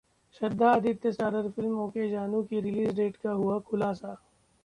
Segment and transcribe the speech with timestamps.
[0.35, 4.15] श्रद्धा-आदित्य starrer film 'okay जानू' की release date का हुआ खुलासा